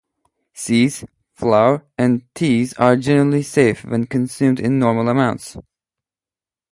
[0.55, 1.05] Seeds,
[1.35, 5.57] flour, and teas are generally safe when consumed in normal amounts.